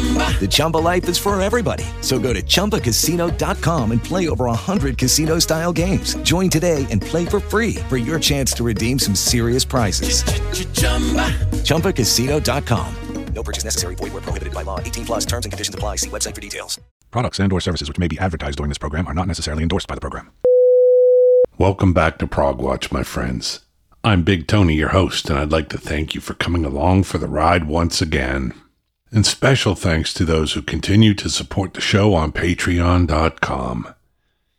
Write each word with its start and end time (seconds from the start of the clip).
The 0.00 0.48
Chumba 0.48 0.78
life 0.78 1.06
is 1.10 1.18
for 1.18 1.38
everybody. 1.40 1.84
So 2.00 2.18
go 2.18 2.32
to 2.32 2.42
ChumbaCasino.com 2.42 3.92
and 3.92 4.02
play 4.02 4.30
over 4.30 4.46
100 4.46 4.96
casino 4.96 5.38
style 5.38 5.72
games. 5.74 6.14
Join 6.22 6.48
today 6.48 6.86
and 6.90 7.02
play 7.02 7.26
for 7.26 7.40
free 7.40 7.74
for 7.90 7.98
your 7.98 8.18
chance 8.18 8.52
to 8.54 8.64
redeem 8.64 8.98
some 8.98 9.14
serious 9.14 9.66
prizes. 9.66 10.22
ChumbaCasino.com. 11.64 12.94
No 13.34 13.42
purchase 13.42 13.64
necessary. 13.64 13.94
Void 13.94 14.12
where 14.12 14.22
prohibited 14.22 14.54
by 14.54 14.62
law. 14.62 14.80
18 14.80 15.04
plus 15.04 15.24
terms 15.24 15.46
and 15.46 15.52
conditions 15.52 15.74
apply. 15.74 15.96
See 15.96 16.10
website 16.10 16.34
for 16.34 16.40
details. 16.40 16.80
Products 17.10 17.38
and 17.38 17.52
or 17.52 17.60
services 17.60 17.88
which 17.88 17.98
may 17.98 18.08
be 18.08 18.18
advertised 18.18 18.56
during 18.56 18.68
this 18.68 18.78
program 18.78 19.06
are 19.06 19.14
not 19.14 19.26
necessarily 19.26 19.62
endorsed 19.62 19.86
by 19.86 19.94
the 19.94 20.00
program. 20.00 20.30
Welcome 21.58 21.92
back 21.92 22.18
to 22.18 22.26
Prog 22.26 22.58
Watch, 22.58 22.90
my 22.90 23.02
friends. 23.02 23.60
I'm 24.02 24.22
Big 24.22 24.46
Tony, 24.46 24.74
your 24.74 24.88
host, 24.90 25.28
and 25.28 25.38
I'd 25.38 25.52
like 25.52 25.68
to 25.70 25.78
thank 25.78 26.14
you 26.14 26.20
for 26.20 26.34
coming 26.34 26.64
along 26.64 27.02
for 27.02 27.18
the 27.18 27.28
ride 27.28 27.64
once 27.64 28.00
again. 28.00 28.54
And 29.12 29.26
special 29.26 29.74
thanks 29.74 30.14
to 30.14 30.24
those 30.24 30.52
who 30.52 30.62
continue 30.62 31.14
to 31.14 31.28
support 31.28 31.74
the 31.74 31.80
show 31.80 32.14
on 32.14 32.30
patreon.com. 32.30 33.94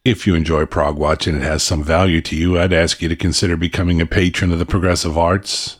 If 0.03 0.27
you 0.27 0.35
enjoy 0.35 0.65
Prog 0.65 0.97
Watch 0.97 1.27
and 1.27 1.37
it 1.37 1.43
has 1.43 1.63
some 1.63 1.83
value 1.83 2.21
to 2.21 2.35
you, 2.35 2.59
I'd 2.59 2.73
ask 2.73 3.01
you 3.01 3.07
to 3.07 3.15
consider 3.15 3.55
becoming 3.55 4.01
a 4.01 4.05
patron 4.05 4.51
of 4.51 4.59
the 4.59 4.65
Progressive 4.65 5.17
Arts. 5.17 5.79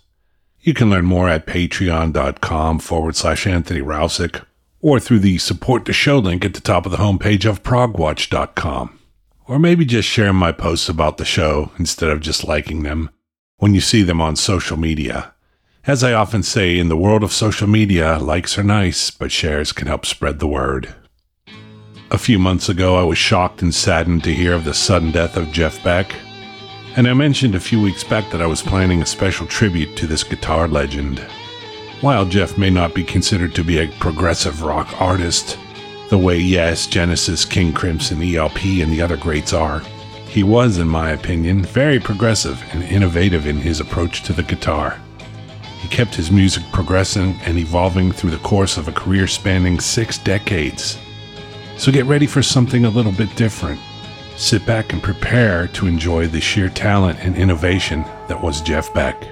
You 0.62 0.74
can 0.74 0.90
learn 0.90 1.06
more 1.06 1.28
at 1.28 1.48
patreon.com 1.48 2.80
forward 2.80 3.16
slash 3.16 3.48
Anthony 3.48 3.82
Rousick 3.82 4.46
or 4.80 5.00
through 5.00 5.20
the 5.20 5.38
support 5.38 5.86
the 5.86 5.94
show 5.94 6.20
link 6.20 6.46
at 6.46 6.54
the 6.54 6.62
top 6.62 6.86
of 6.86 6.92
the 6.92 7.00
homepage 7.00 7.50
of 7.50 7.64
progwatch.com. 7.64 9.00
Or 9.48 9.60
maybe 9.60 9.86
just 9.86 10.08
share 10.08 10.34
my 10.34 10.52
posts 10.52 10.88
about 10.88 11.18
the 11.18 11.26
show 11.26 11.72
instead 11.78 12.10
of 12.10 12.22
just 12.22 12.48
liking 12.48 12.84
them 12.84 13.10
when 13.58 13.74
you 13.74 13.82
see 13.82 14.04
them 14.04 14.22
on 14.22 14.36
social 14.36 14.78
media. 14.78 15.34
As 15.88 16.04
I 16.04 16.14
often 16.14 16.44
say, 16.44 16.78
in 16.78 16.90
the 16.90 16.98
world 16.98 17.24
of 17.24 17.34
social 17.34 17.68
media, 17.68 18.20
likes 18.20 18.56
are 18.56 18.64
nice, 18.64 19.10
but 19.10 19.32
shares 19.32 19.72
can 19.72 19.88
help 19.88 20.06
spread 20.06 20.38
the 20.38 20.46
word. 20.46 20.94
A 22.12 22.20
few 22.20 22.38
months 22.38 22.70
ago, 22.70 22.98
I 22.98 23.04
was 23.04 23.18
shocked 23.18 23.64
and 23.64 23.74
saddened 23.74 24.24
to 24.26 24.34
hear 24.34 24.54
of 24.54 24.64
the 24.64 24.76
sudden 24.76 25.10
death 25.10 25.38
of 25.38 25.52
Jeff 25.52 25.84
Beck. 25.84 26.14
And 26.96 27.08
I 27.08 27.14
mentioned 27.14 27.56
a 27.56 27.60
few 27.60 27.82
weeks 27.82 28.04
back 28.04 28.30
that 28.30 28.44
I 28.44 28.46
was 28.46 28.62
planning 28.62 29.02
a 29.02 29.08
special 29.08 29.48
tribute 29.48 29.98
to 29.98 30.06
this 30.06 30.24
guitar 30.24 30.68
legend. 30.68 31.18
While 32.02 32.26
Jeff 32.26 32.60
may 32.60 32.70
not 32.70 32.94
be 32.94 33.04
considered 33.04 33.56
to 33.56 33.64
be 33.64 33.80
a 33.80 33.92
progressive 34.00 34.62
rock 34.62 35.02
artist, 35.02 35.58
the 36.10 36.18
way 36.18 36.38
Yes, 36.38 36.86
Genesis, 36.86 37.44
King 37.44 37.74
Crimson, 37.74 38.22
ELP, 38.22 38.64
and 38.66 38.92
the 38.92 39.02
other 39.02 39.18
greats 39.18 39.52
are, 39.52 39.80
he 40.28 40.44
was, 40.44 40.78
in 40.78 40.88
my 40.88 41.10
opinion, 41.10 41.64
very 41.64 42.00
progressive 42.00 42.64
and 42.72 42.84
innovative 42.84 43.48
in 43.48 43.58
his 43.58 43.80
approach 43.80 44.22
to 44.24 44.34
the 44.34 44.44
guitar. 44.44 45.02
He 45.82 45.88
kept 45.88 46.14
his 46.14 46.32
music 46.32 46.64
progressing 46.72 47.40
and 47.44 47.58
evolving 47.58 48.12
through 48.12 48.30
the 48.30 48.38
course 48.38 48.78
of 48.78 48.88
a 48.88 48.92
career 48.92 49.28
spanning 49.28 49.80
six 49.80 50.20
decades. 50.20 51.00
So 51.78 51.92
get 51.92 52.06
ready 52.06 52.28
for 52.28 52.44
something 52.44 52.86
a 52.86 52.90
little 52.90 53.12
bit 53.12 53.36
different. 53.36 53.80
Sit 54.38 54.66
back 54.66 54.94
and 54.94 55.02
prepare 55.02 55.68
to 55.70 55.88
enjoy 55.88 56.28
the 56.28 56.40
sheer 56.40 56.70
talent 56.70 57.20
and 57.20 57.36
innovation 57.36 58.04
that 58.28 58.42
was 58.42 58.62
Jeff 58.62 58.94
Beck. 58.94 59.28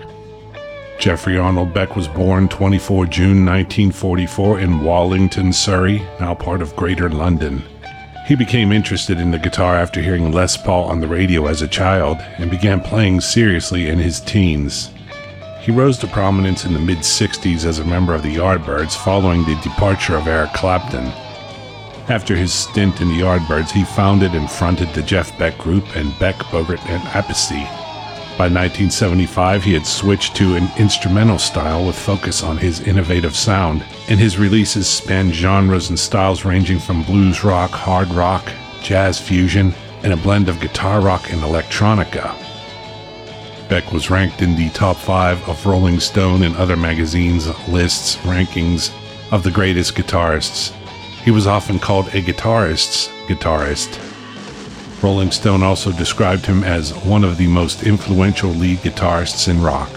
Jeffrey 0.99 1.37
Arnold 1.37 1.73
Beck 1.73 1.95
was 1.95 2.07
born 2.07 2.49
24 2.49 3.05
June 3.05 3.45
1944 3.45 4.59
in 4.59 4.83
Wallington, 4.83 5.53
Surrey, 5.53 5.99
now 6.19 6.33
part 6.33 6.61
of 6.61 6.75
Greater 6.75 7.09
London. 7.09 7.63
He 8.27 8.35
became 8.35 8.71
interested 8.71 9.19
in 9.19 9.31
the 9.31 9.39
guitar 9.39 9.75
after 9.75 10.01
hearing 10.01 10.31
Les 10.31 10.57
Paul 10.57 10.85
on 10.85 10.99
the 10.99 11.07
radio 11.07 11.47
as 11.47 11.61
a 11.61 11.67
child 11.67 12.17
and 12.37 12.51
began 12.51 12.81
playing 12.81 13.21
seriously 13.21 13.87
in 13.87 13.97
his 13.97 14.19
teens. 14.19 14.91
He 15.61 15.71
rose 15.71 15.97
to 15.99 16.07
prominence 16.07 16.63
in 16.65 16.73
the 16.73 16.79
mid 16.79 16.99
60s 16.99 17.65
as 17.65 17.79
a 17.79 17.85
member 17.85 18.13
of 18.13 18.23
the 18.23 18.35
Yardbirds 18.35 18.95
following 18.95 19.43
the 19.43 19.59
departure 19.61 20.15
of 20.15 20.27
Eric 20.27 20.53
Clapton. 20.53 21.05
After 22.07 22.35
his 22.35 22.53
stint 22.53 23.01
in 23.01 23.09
the 23.09 23.21
Yardbirds, 23.21 23.69
he 23.69 23.83
founded 23.83 24.33
and 24.33 24.49
fronted 24.49 24.89
the 24.93 25.03
Jeff 25.03 25.37
Beck 25.37 25.57
Group 25.57 25.95
and 25.95 26.17
Beck, 26.17 26.37
Bogert, 26.45 26.83
and 26.87 27.03
Appice. 27.03 27.67
By 28.37 28.45
1975, 28.45 29.63
he 29.65 29.73
had 29.73 29.85
switched 29.85 30.33
to 30.37 30.55
an 30.55 30.71
instrumental 30.77 31.37
style 31.37 31.85
with 31.85 31.99
focus 31.99 32.41
on 32.41 32.57
his 32.57 32.79
innovative 32.79 33.35
sound, 33.35 33.83
and 34.07 34.17
his 34.17 34.39
releases 34.39 34.87
spanned 34.87 35.33
genres 35.33 35.89
and 35.89 35.99
styles 35.99 36.45
ranging 36.45 36.79
from 36.79 37.03
blues 37.03 37.43
rock, 37.43 37.71
hard 37.71 38.07
rock, 38.11 38.49
jazz 38.81 39.19
fusion, 39.19 39.73
and 40.03 40.13
a 40.13 40.17
blend 40.17 40.47
of 40.47 40.61
guitar 40.61 41.01
rock 41.01 41.31
and 41.33 41.41
electronica. 41.41 42.48
Beck 43.69 43.93
was 43.93 44.09
ranked 44.09 44.41
in 44.41 44.55
the 44.55 44.69
top 44.71 44.97
five 44.97 45.47
of 45.47 45.63
Rolling 45.63 45.99
Stone 45.99 46.41
and 46.41 46.55
other 46.55 46.75
magazines' 46.75 47.47
lists, 47.67 48.15
rankings 48.17 48.91
of 49.31 49.43
the 49.43 49.51
greatest 49.51 49.93
guitarists. 49.93 50.71
He 51.23 51.29
was 51.29 51.45
often 51.45 51.77
called 51.77 52.07
a 52.07 52.21
guitarist's 52.21 53.09
guitarist. 53.27 54.03
Rolling 55.03 55.29
Stone 55.29 55.61
also 55.61 55.91
described 55.91 56.47
him 56.47 56.63
as 56.63 56.95
one 57.05 57.23
of 57.23 57.37
the 57.37 57.45
most 57.45 57.83
influential 57.83 58.49
lead 58.49 58.79
guitarists 58.79 59.47
in 59.47 59.61
rock. 59.61 59.91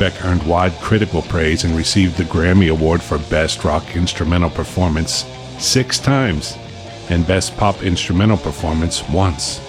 Beck 0.00 0.24
earned 0.24 0.42
wide 0.42 0.72
critical 0.80 1.22
praise 1.22 1.62
and 1.62 1.76
received 1.76 2.16
the 2.16 2.24
Grammy 2.24 2.72
Award 2.72 3.00
for 3.00 3.18
Best 3.30 3.62
Rock 3.62 3.94
Instrumental 3.94 4.50
Performance 4.50 5.24
six 5.58 6.00
times 6.00 6.58
and 7.08 7.24
Best 7.24 7.56
Pop 7.56 7.84
Instrumental 7.84 8.36
Performance 8.36 9.08
once. 9.08 9.60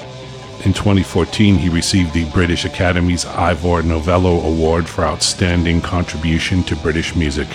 In 0.66 0.74
2014, 0.74 1.56
he 1.56 1.70
received 1.70 2.14
the 2.14 2.30
British 2.32 2.66
Academy's 2.66 3.26
Ivor 3.26 3.82
Novello 3.82 4.42
Award 4.42 4.90
for 4.90 5.06
Outstanding 5.06 5.80
Contribution 5.80 6.64
to 6.64 6.76
British 6.76 7.16
Music. 7.16 7.48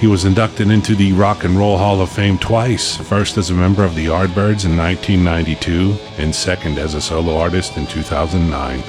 He 0.00 0.06
was 0.06 0.24
inducted 0.24 0.70
into 0.70 0.94
the 0.94 1.12
Rock 1.12 1.44
and 1.44 1.54
Roll 1.54 1.76
Hall 1.76 2.00
of 2.00 2.10
Fame 2.10 2.38
twice, 2.38 2.96
first 2.96 3.36
as 3.36 3.50
a 3.50 3.54
member 3.54 3.84
of 3.84 3.94
the 3.94 4.06
Yardbirds 4.06 4.64
in 4.64 4.74
1992 4.74 5.94
and 6.16 6.34
second 6.34 6.78
as 6.78 6.94
a 6.94 7.00
solo 7.00 7.36
artist 7.36 7.76
in 7.76 7.86
2009. 7.86 8.82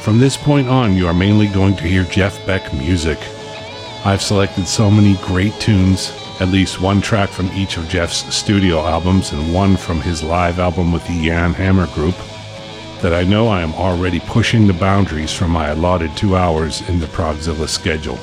From 0.00 0.20
this 0.20 0.36
point 0.36 0.68
on, 0.68 0.94
you 0.96 1.08
are 1.08 1.12
mainly 1.12 1.48
going 1.48 1.74
to 1.76 1.88
hear 1.88 2.04
Jeff 2.04 2.46
Beck 2.46 2.72
music. 2.72 3.18
I've 4.04 4.22
selected 4.22 4.68
so 4.68 4.90
many 4.92 5.16
great 5.26 5.54
tunes, 5.54 6.12
at 6.40 6.48
least 6.48 6.80
one 6.80 7.00
track 7.00 7.30
from 7.30 7.50
each 7.52 7.76
of 7.76 7.88
Jeff's 7.88 8.34
studio 8.34 8.84
albums 8.84 9.32
and 9.32 9.54
one 9.54 9.76
from 9.76 10.00
his 10.00 10.22
live 10.22 10.58
album 10.58 10.92
with 10.92 11.06
the 11.06 11.26
Jan 11.26 11.54
Hammer 11.54 11.86
Group, 11.88 12.16
that 13.02 13.14
I 13.14 13.22
know 13.22 13.48
I 13.48 13.60
am 13.60 13.74
already 13.74 14.18
pushing 14.20 14.66
the 14.66 14.72
boundaries 14.72 15.32
from 15.32 15.50
my 15.50 15.68
allotted 15.68 16.16
two 16.16 16.36
hours 16.36 16.86
in 16.88 16.98
the 16.98 17.06
Progzilla 17.06 17.68
schedule. 17.68 18.18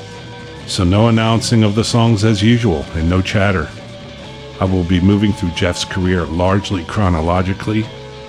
So, 0.66 0.84
no 0.84 1.08
announcing 1.08 1.64
of 1.64 1.74
the 1.74 1.84
songs 1.84 2.24
as 2.24 2.42
usual 2.42 2.84
and 2.94 3.08
no 3.08 3.22
chatter. 3.22 3.68
I 4.60 4.64
will 4.64 4.84
be 4.84 5.00
moving 5.00 5.32
through 5.32 5.50
Jeff's 5.50 5.84
career 5.84 6.24
largely 6.24 6.84
chronologically, 6.84 7.84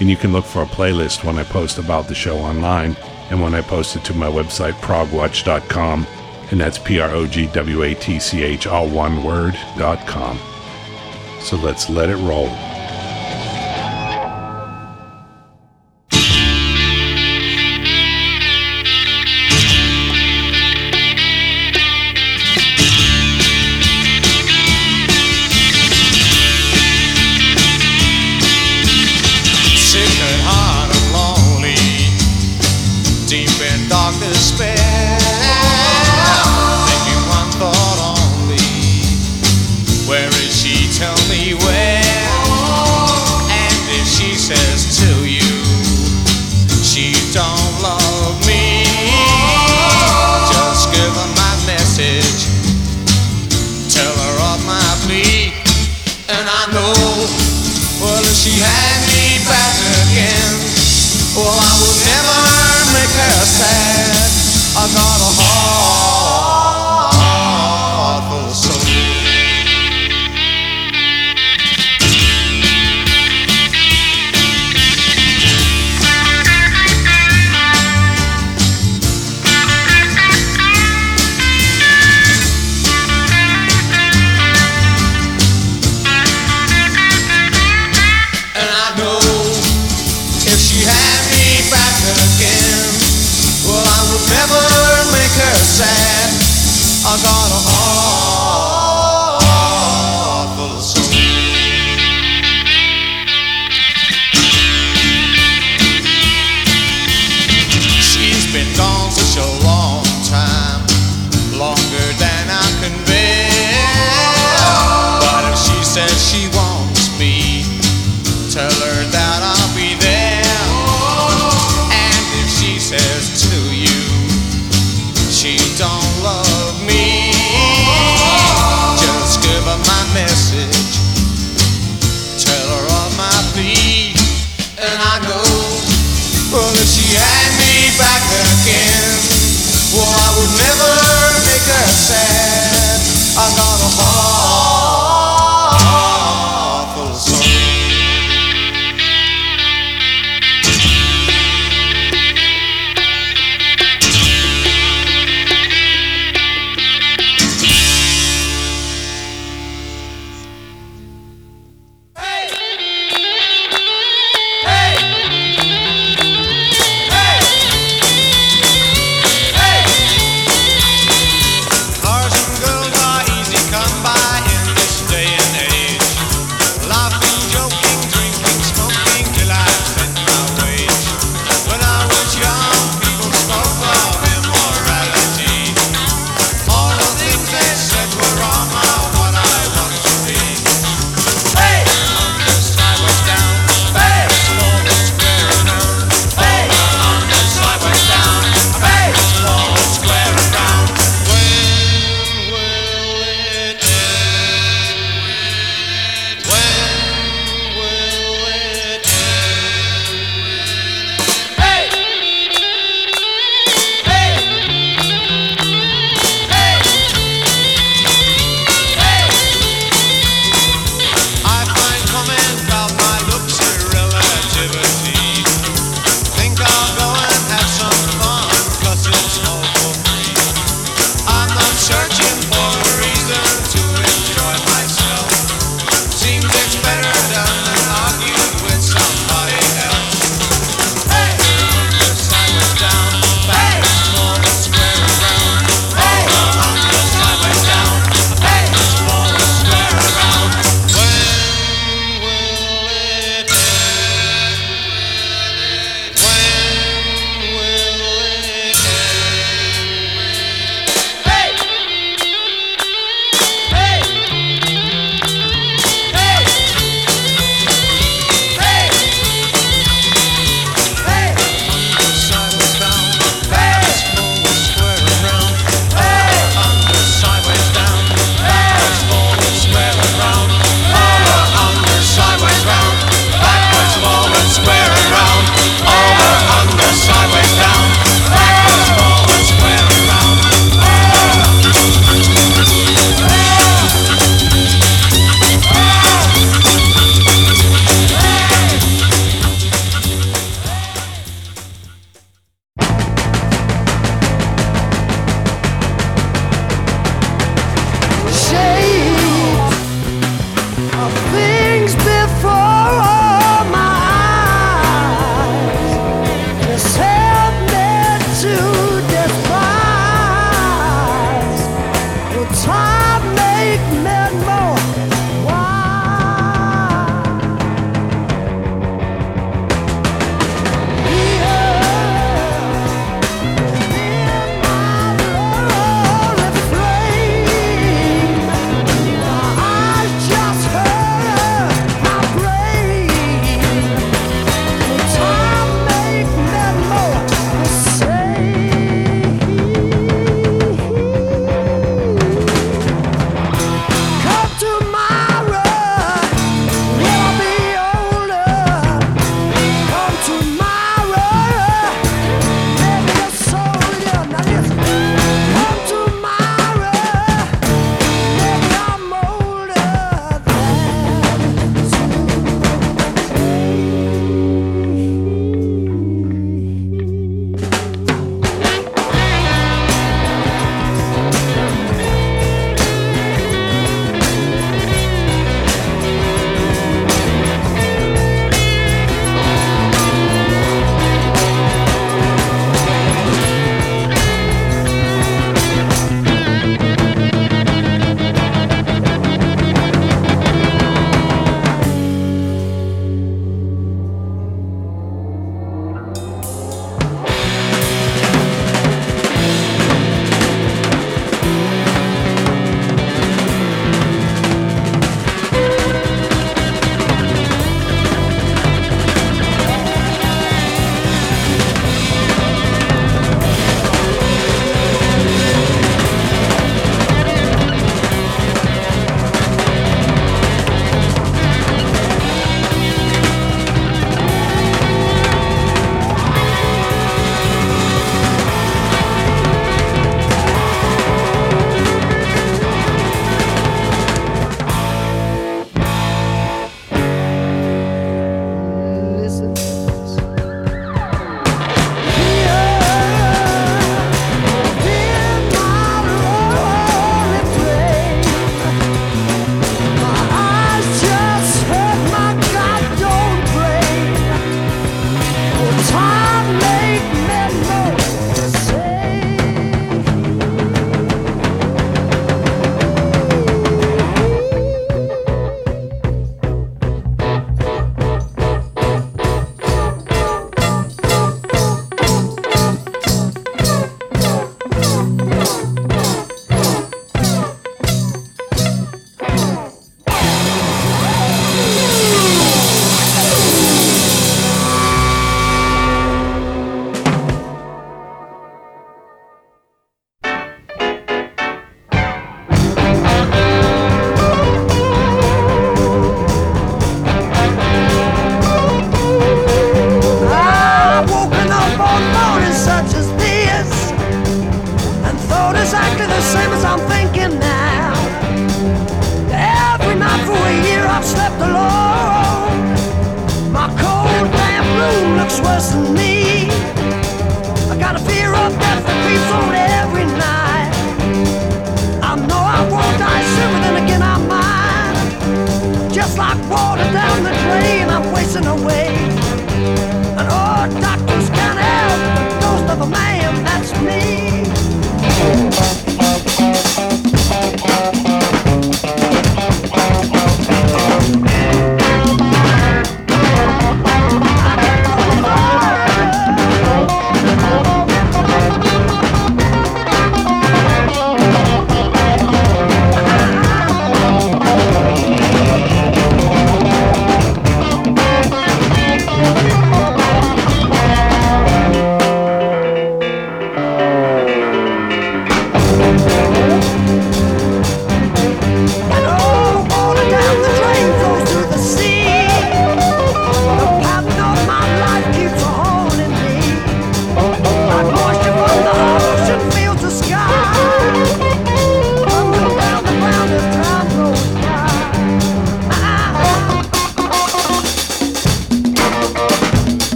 and 0.00 0.08
you 0.08 0.16
can 0.16 0.32
look 0.32 0.44
for 0.44 0.62
a 0.62 0.66
playlist 0.66 1.24
when 1.24 1.38
I 1.38 1.44
post 1.44 1.78
about 1.78 2.08
the 2.08 2.14
show 2.14 2.38
online 2.38 2.96
and 3.30 3.42
when 3.42 3.54
I 3.54 3.62
post 3.62 3.96
it 3.96 4.04
to 4.04 4.14
my 4.14 4.26
website, 4.26 4.72
progwatch.com, 4.74 6.06
and 6.54 6.60
that's 6.60 6.78
P 6.78 7.00
R 7.00 7.10
O 7.10 7.26
G 7.26 7.48
W 7.48 7.82
A 7.82 7.96
T 7.96 8.20
C 8.20 8.44
H, 8.44 8.68
all 8.68 8.88
one 8.88 9.24
word, 9.24 9.58
dot 9.76 10.06
com. 10.06 10.38
So 11.40 11.56
let's 11.56 11.90
let 11.90 12.08
it 12.08 12.16
roll. 12.18 12.73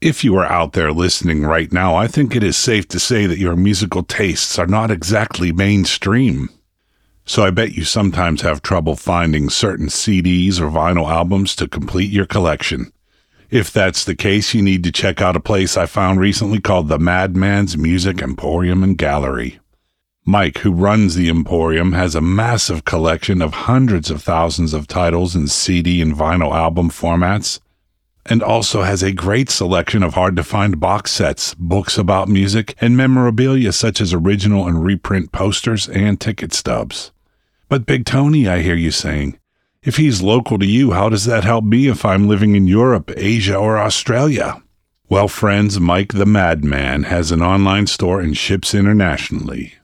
If 0.00 0.24
you 0.24 0.34
are 0.36 0.46
out 0.46 0.72
there 0.72 0.92
listening 0.92 1.42
right 1.42 1.70
now, 1.70 1.94
I 1.94 2.06
think 2.06 2.34
it 2.34 2.42
is 2.42 2.56
safe 2.56 2.88
to 2.88 2.98
say 2.98 3.26
that 3.26 3.36
your 3.36 3.54
musical 3.54 4.02
tastes 4.02 4.58
are 4.58 4.66
not 4.66 4.90
exactly 4.90 5.52
mainstream. 5.52 6.48
So 7.26 7.44
I 7.44 7.50
bet 7.50 7.74
you 7.74 7.84
sometimes 7.84 8.40
have 8.40 8.62
trouble 8.62 8.96
finding 8.96 9.50
certain 9.50 9.88
CDs 9.88 10.58
or 10.58 10.70
vinyl 10.70 11.10
albums 11.10 11.54
to 11.56 11.68
complete 11.68 12.10
your 12.10 12.24
collection. 12.24 12.94
If 13.50 13.70
that's 13.70 14.02
the 14.06 14.16
case, 14.16 14.54
you 14.54 14.62
need 14.62 14.84
to 14.84 14.92
check 14.92 15.20
out 15.20 15.36
a 15.36 15.40
place 15.40 15.76
I 15.76 15.84
found 15.84 16.18
recently 16.18 16.62
called 16.62 16.88
the 16.88 16.98
Madman's 16.98 17.76
Music 17.76 18.22
Emporium 18.22 18.82
and 18.82 18.96
Gallery. 18.96 19.60
Mike, 20.24 20.58
who 20.58 20.72
runs 20.72 21.14
the 21.14 21.28
Emporium, 21.28 21.92
has 21.92 22.14
a 22.14 22.22
massive 22.22 22.86
collection 22.86 23.42
of 23.42 23.52
hundreds 23.52 24.10
of 24.10 24.22
thousands 24.22 24.72
of 24.72 24.86
titles 24.86 25.36
in 25.36 25.46
CD 25.46 26.00
and 26.00 26.14
vinyl 26.14 26.54
album 26.54 26.88
formats 26.88 27.60
and 28.26 28.42
also 28.42 28.82
has 28.82 29.02
a 29.02 29.12
great 29.12 29.50
selection 29.50 30.02
of 30.02 30.14
hard 30.14 30.36
to 30.36 30.44
find 30.44 30.80
box 30.80 31.10
sets, 31.10 31.54
books 31.54 31.96
about 31.98 32.28
music, 32.28 32.74
and 32.80 32.96
memorabilia 32.96 33.72
such 33.72 34.00
as 34.00 34.12
original 34.12 34.66
and 34.66 34.84
reprint 34.84 35.32
posters 35.32 35.88
and 35.88 36.20
ticket 36.20 36.52
stubs. 36.52 37.12
But 37.68 37.86
Big 37.86 38.04
Tony, 38.04 38.48
I 38.48 38.60
hear 38.60 38.74
you 38.74 38.90
saying, 38.90 39.38
if 39.82 39.96
he's 39.96 40.20
local 40.20 40.58
to 40.58 40.66
you, 40.66 40.92
how 40.92 41.08
does 41.08 41.24
that 41.24 41.44
help 41.44 41.64
me 41.64 41.88
if 41.88 42.04
I'm 42.04 42.28
living 42.28 42.54
in 42.54 42.66
Europe, 42.66 43.10
Asia, 43.16 43.56
or 43.56 43.78
Australia? 43.78 44.62
Well, 45.08 45.26
friends, 45.26 45.80
Mike 45.80 46.12
the 46.12 46.26
Madman 46.26 47.04
has 47.04 47.32
an 47.32 47.42
online 47.42 47.86
store 47.86 48.20
and 48.20 48.36
ships 48.36 48.74
internationally. 48.74 49.74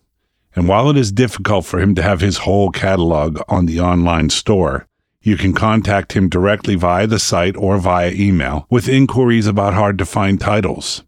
And 0.54 0.68
while 0.68 0.90
it 0.90 0.96
is 0.96 1.10
difficult 1.12 1.64
for 1.64 1.80
him 1.80 1.94
to 1.94 2.02
have 2.02 2.20
his 2.20 2.38
whole 2.38 2.70
catalog 2.70 3.40
on 3.48 3.66
the 3.66 3.80
online 3.80 4.30
store, 4.30 4.86
you 5.26 5.36
can 5.36 5.52
contact 5.52 6.12
him 6.12 6.28
directly 6.28 6.76
via 6.76 7.08
the 7.08 7.18
site 7.18 7.56
or 7.56 7.78
via 7.78 8.12
email 8.12 8.64
with 8.70 8.88
inquiries 8.88 9.48
about 9.48 9.74
hard 9.74 9.98
to 9.98 10.06
find 10.06 10.40
titles. 10.40 11.02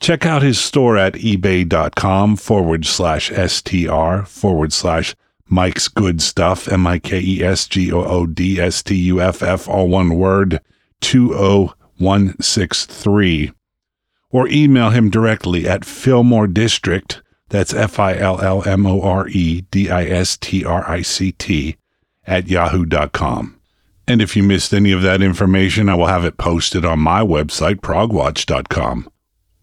Check 0.00 0.24
out 0.24 0.40
his 0.40 0.58
store 0.58 0.96
at 0.96 1.12
ebay.com 1.14 2.36
forward 2.36 2.86
slash 2.86 3.30
STR 3.30 4.22
forward 4.24 4.72
slash 4.72 5.14
Mike's 5.48 5.88
Good 5.88 6.22
Stuff, 6.22 6.66
M 6.66 6.86
I 6.86 6.98
K 6.98 7.20
E 7.20 7.42
S 7.42 7.68
G 7.68 7.92
O 7.92 8.02
O 8.02 8.24
D 8.26 8.58
S 8.58 8.82
T 8.82 8.94
U 8.94 9.20
F 9.20 9.42
F, 9.42 9.68
all 9.68 9.88
one 9.88 10.16
word, 10.16 10.62
20163. 11.02 13.52
Or 14.30 14.48
email 14.48 14.88
him 14.90 15.10
directly 15.10 15.68
at 15.68 15.84
Fillmore 15.84 16.46
District, 16.46 17.20
that's 17.50 17.74
F 17.74 18.00
I 18.00 18.16
L 18.16 18.40
L 18.40 18.66
M 18.66 18.86
O 18.86 19.02
R 19.02 19.28
E 19.28 19.60
D 19.70 19.90
I 19.90 20.04
S 20.04 20.38
T 20.38 20.64
R 20.64 20.90
I 20.90 21.02
C 21.02 21.32
T, 21.32 21.76
at 22.26 22.48
yahoo.com. 22.48 23.58
And 24.08 24.22
if 24.22 24.36
you 24.36 24.42
missed 24.42 24.72
any 24.72 24.92
of 24.92 25.02
that 25.02 25.22
information, 25.22 25.88
I 25.88 25.94
will 25.94 26.06
have 26.06 26.24
it 26.24 26.38
posted 26.38 26.84
on 26.84 27.00
my 27.00 27.20
website, 27.22 27.76
progwatch.com. 27.76 29.10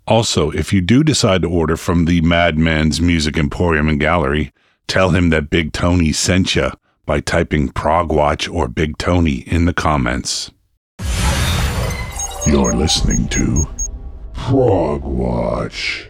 Also, 0.05 0.51
if 0.51 0.73
you 0.73 0.81
do 0.81 1.03
decide 1.03 1.41
to 1.43 1.49
order 1.49 1.77
from 1.77 2.05
the 2.05 2.19
Madman's 2.21 2.99
Music 2.99 3.37
Emporium 3.37 3.87
and 3.87 3.99
Gallery, 3.99 4.51
tell 4.87 5.11
him 5.11 5.29
that 5.29 5.49
Big 5.49 5.71
Tony 5.71 6.11
sent 6.11 6.55
you 6.55 6.71
by 7.05 7.21
typing 7.21 7.69
Progwatch 7.69 8.49
or 8.49 8.67
Big 8.67 8.97
Tony 8.97 9.43
in 9.47 9.65
the 9.65 9.73
comments. 9.73 10.51
You're 12.45 12.73
listening 12.73 13.29
to 13.29 13.65
Progwatch. 14.33 16.09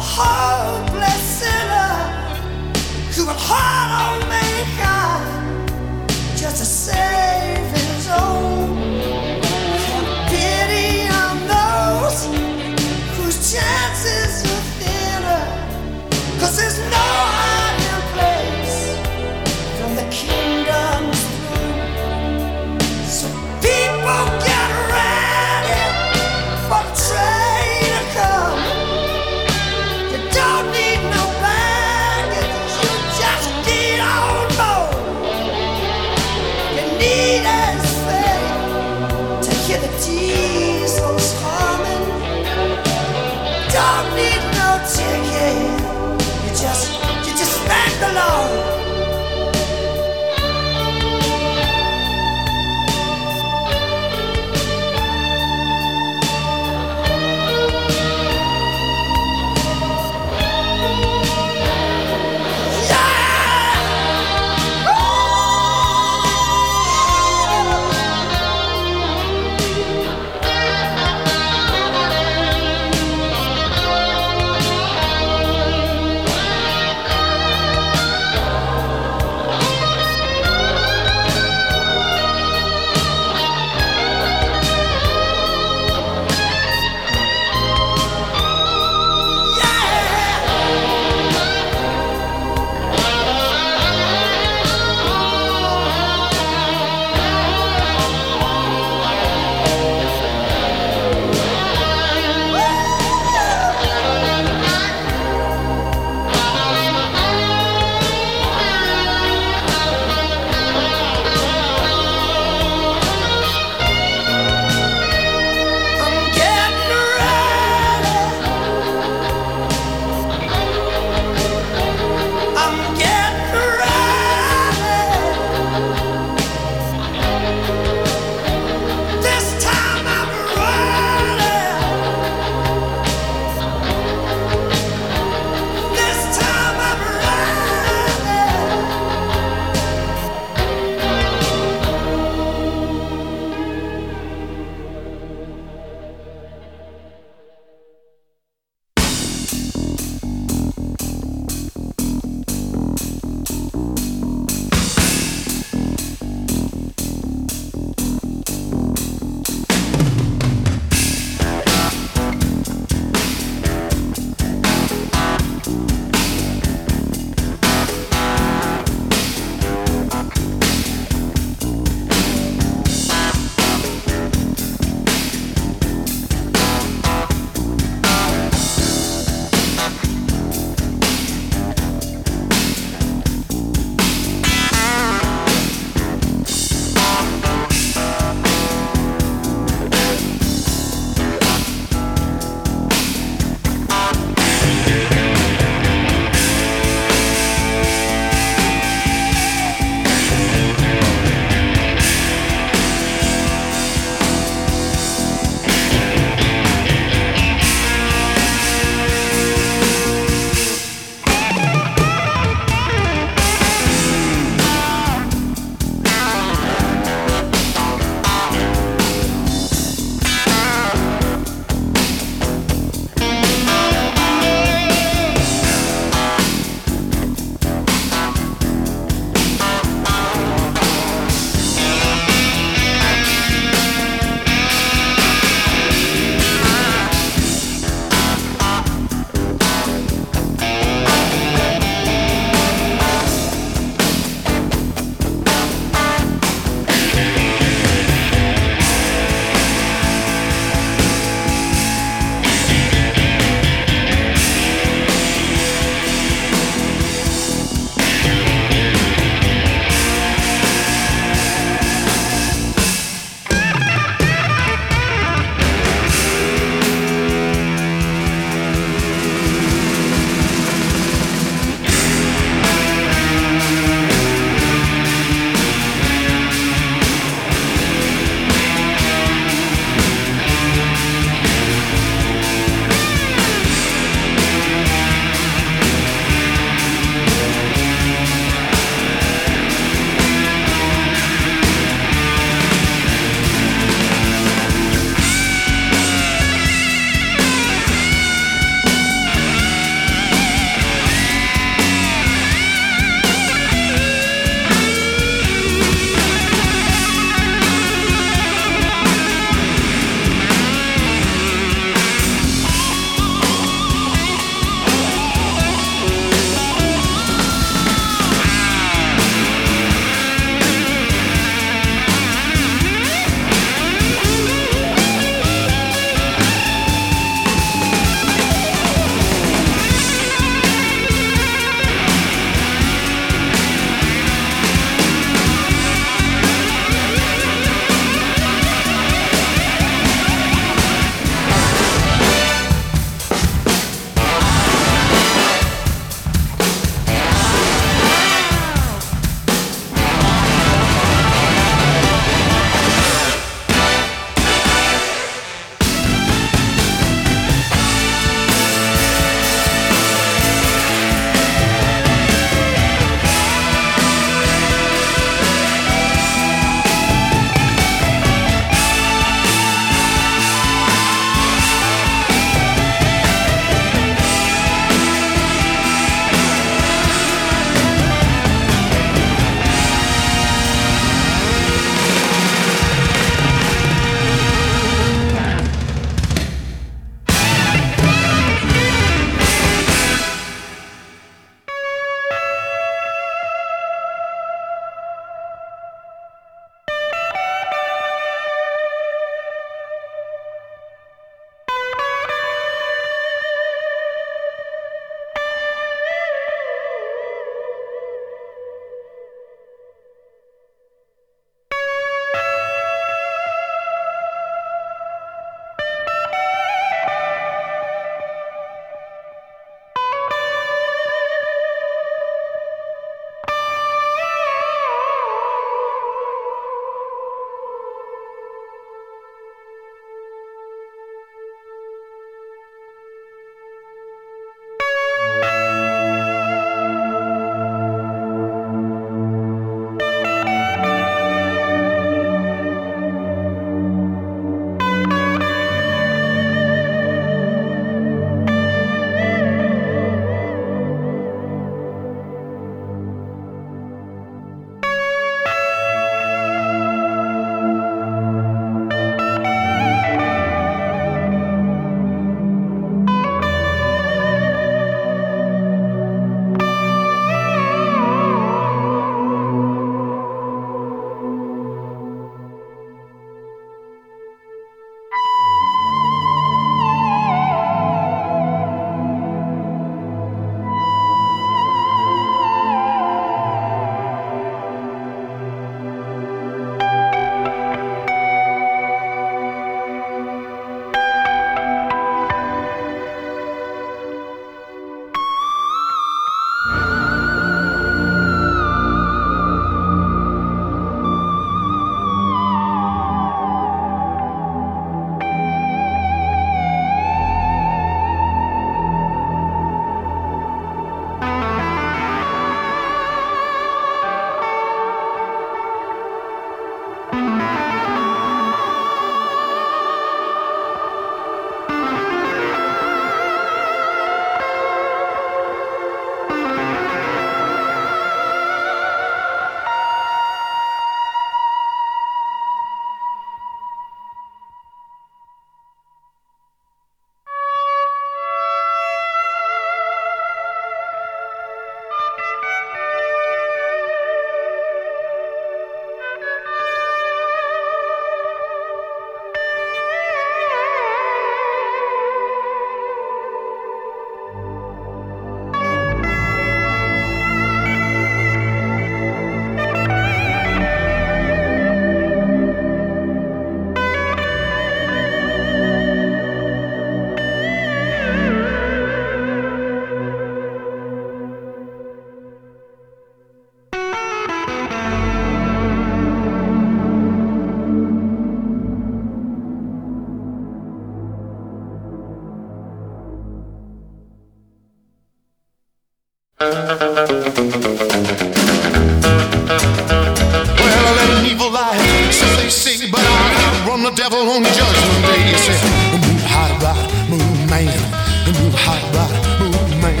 Hot 598.56 598.82
rod, 598.96 599.12
move 599.40 599.76
man, 599.82 600.00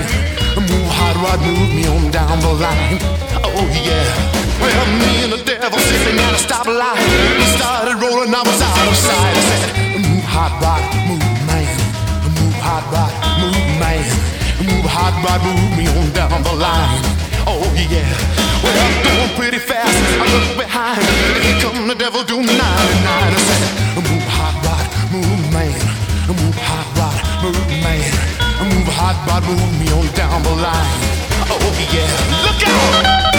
move, 0.56 0.88
hot 0.88 1.16
rock, 1.20 1.40
move 1.44 1.74
me 1.74 1.84
on 1.86 2.10
down 2.10 2.40
the 2.40 2.48
line. 2.48 2.98
Oh, 3.44 3.68
yeah. 3.84 4.08
Well, 4.60 4.86
me 5.00 5.24
and 5.24 5.32
the 5.32 5.44
devil, 5.44 5.78
see, 5.78 5.98
they 6.04 6.16
gotta 6.16 6.38
stop 6.38 6.66
a 6.66 6.70
move 12.24 12.54
hot 12.56 12.84
rod, 12.92 13.19
hot 15.10 15.24
rod, 15.24 15.42
move 15.44 15.76
me 15.76 15.86
on 15.88 16.10
down 16.12 16.42
the 16.42 16.52
line. 16.52 17.02
Oh 17.46 17.62
yeah. 17.74 18.06
Well, 18.62 18.76
I'm 18.76 18.96
going 19.02 19.36
pretty 19.36 19.58
fast. 19.58 19.90
I 20.20 20.26
look 20.30 20.58
behind. 20.58 21.02
Here 21.42 21.60
come 21.60 21.88
the 21.88 21.94
devil 21.94 22.22
doing 22.24 22.46
99. 22.46 22.58
I 22.58 23.34
said, 23.34 23.96
move 23.96 24.26
hot 24.28 24.54
rod, 24.62 24.86
move 25.10 25.52
man, 25.52 25.80
move 26.28 26.56
hot 26.56 26.86
rod, 26.98 27.18
move 27.42 27.68
man, 27.82 28.10
move 28.70 28.88
hot 28.92 29.16
rod, 29.26 29.42
move 29.48 29.72
me 29.80 29.90
on 29.92 30.06
down 30.14 30.42
the 30.42 30.54
line. 30.54 31.00
Oh 31.48 31.58
yeah. 31.90 32.06
Look 32.44 32.62
out! 32.68 33.29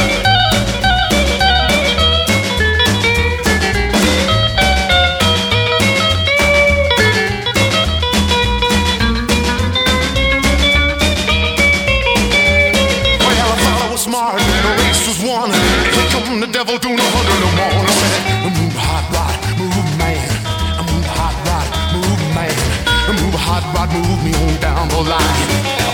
Move 24.01 24.23
me 24.23 24.33
on 24.33 24.59
down 24.59 24.87
the 24.89 25.01
line. 25.13 25.47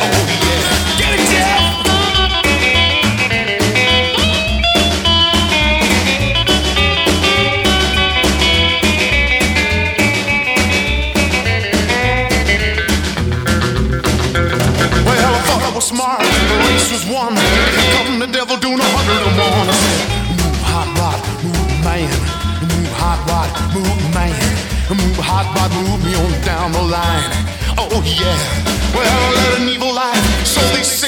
Oh 0.03 0.23
yeah, 0.47 0.99
get 0.99 1.19
it, 1.19 1.27
smart, 15.81 16.19
the 16.19 16.57
race 16.67 16.91
was 16.91 17.05
won. 17.07 17.33
Come 17.93 18.19
the 18.19 18.27
devil 18.27 18.57
move 20.37 20.61
hot 20.71 20.89
rod, 20.99 21.19
move 21.43 21.73
man, 21.83 22.09
move 22.69 22.91
hot 23.01 23.19
rod, 23.29 23.49
move 23.73 24.01
man, 24.13 24.35
move 24.89 25.17
hot 25.17 25.47
rod, 25.55 25.71
move 25.85 26.03
me 26.03 26.13
on 26.15 26.31
down 26.43 26.71
the 26.71 26.81
line. 26.81 27.46
Oh 27.89 28.03
yeah, 28.03 28.37
well 28.93 29.07
I 29.07 29.33
led 29.35 29.61
an 29.61 29.69
evil 29.69 29.93
life, 29.93 30.45
so 30.45 30.59
they 30.75 30.83
say, 30.83 31.06